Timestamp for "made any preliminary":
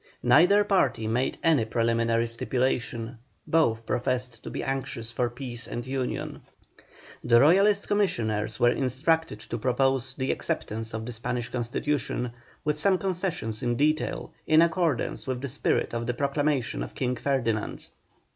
1.07-2.25